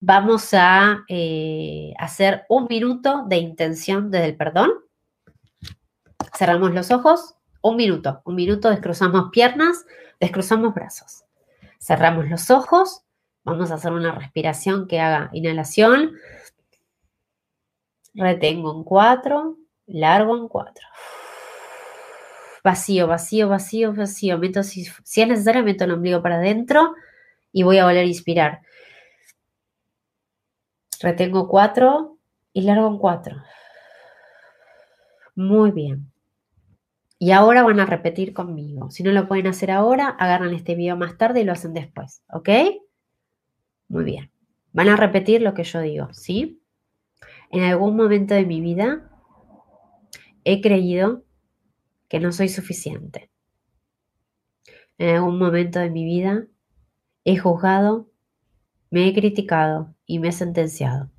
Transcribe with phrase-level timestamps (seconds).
[0.00, 4.72] vamos a eh, hacer un minuto de intención desde el perdón.
[6.36, 9.84] Cerramos los ojos, un minuto, un minuto, descruzamos piernas,
[10.18, 11.24] descruzamos brazos.
[11.78, 13.02] Cerramos los ojos,
[13.44, 16.12] vamos a hacer una respiración que haga inhalación,
[18.14, 20.86] retengo en cuatro, largo en cuatro.
[22.62, 24.38] Vacío, vacío, vacío, vacío.
[24.38, 26.94] Meto, si, si es necesario, meto el ombligo para adentro
[27.52, 28.60] y voy a volver a inspirar.
[31.00, 32.18] Retengo cuatro
[32.52, 33.36] y largo en cuatro.
[35.34, 36.12] Muy bien.
[37.18, 38.90] Y ahora van a repetir conmigo.
[38.90, 42.22] Si no lo pueden hacer ahora, agarran este video más tarde y lo hacen después.
[42.32, 42.48] ¿Ok?
[43.88, 44.30] Muy bien.
[44.72, 46.62] Van a repetir lo que yo digo, ¿sí?
[47.50, 49.10] En algún momento de mi vida
[50.44, 51.24] he creído
[52.08, 53.30] que no soy suficiente.
[54.98, 56.46] En algún momento de mi vida
[57.24, 58.09] he juzgado,
[58.90, 61.10] me he criticado y me he sentenciado.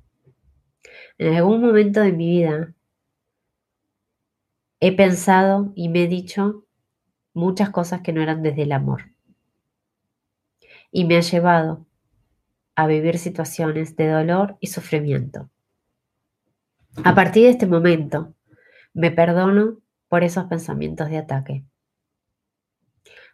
[1.18, 2.74] En algún momento de mi vida
[4.84, 6.66] He pensado y me he dicho
[7.34, 9.12] muchas cosas que no eran desde el amor.
[10.90, 11.86] Y me ha llevado
[12.74, 15.48] a vivir situaciones de dolor y sufrimiento.
[17.04, 18.34] A partir de este momento,
[18.92, 21.64] me perdono por esos pensamientos de ataque.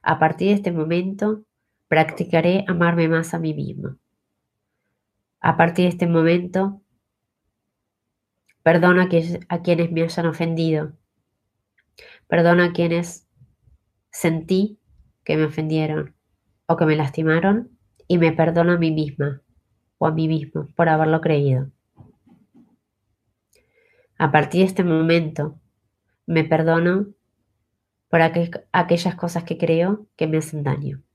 [0.02, 1.44] A partir de este momento,
[1.88, 3.96] practicaré amarme más a mí mismo.
[5.48, 6.82] A partir de este momento,
[8.62, 10.92] perdono a, quienes me hayan ofendido
[12.26, 13.26] Perdono a quienes
[14.10, 14.78] sentí
[15.24, 16.14] que me ofendieron
[16.66, 17.70] o que me lastimaron
[18.06, 19.40] y me perdono a mí misma
[19.96, 21.70] o a mí mismo por haberlo creído.
[24.18, 25.58] A partir de este momento,
[26.26, 27.06] me perdono
[28.10, 31.07] por aquellas cosas que creo que me hacen daño.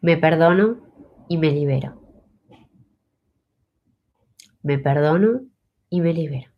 [0.00, 0.76] Me perdono
[1.28, 2.00] y me libero.
[4.62, 5.40] Me perdono
[5.90, 6.50] y me libero.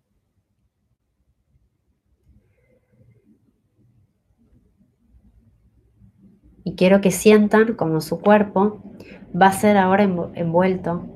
[6.65, 8.83] Y quiero que sientan como su cuerpo
[9.41, 11.09] va a ser ahora envuelto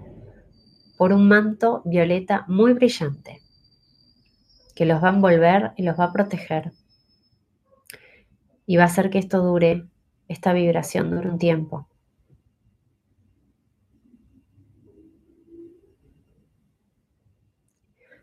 [0.96, 3.40] por un manto violeta muy brillante
[4.80, 6.72] que los va a envolver y los va a proteger.
[8.64, 9.84] Y va a hacer que esto dure,
[10.26, 11.89] esta vibración dure un tiempo.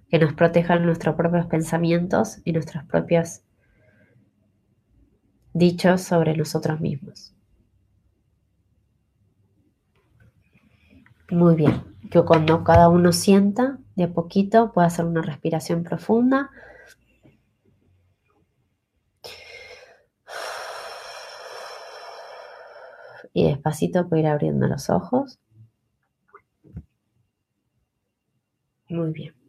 [0.09, 3.41] Que nos protejan nuestros propios pensamientos y nuestros propios
[5.53, 7.33] dichos sobre nosotros mismos.
[11.29, 16.51] Muy bien, que cuando cada uno sienta de a poquito pueda hacer una respiración profunda.
[23.33, 25.37] Y despacito puede ir abriendo los ojos.
[28.89, 29.46] Muy bien.